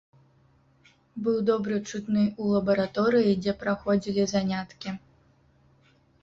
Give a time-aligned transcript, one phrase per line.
[1.27, 4.89] Быў добра чутны ў лабараторыі, дзе праходзілі заняткі.